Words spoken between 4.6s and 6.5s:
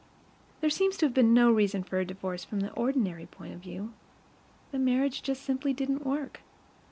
the marriage just simply didn't work.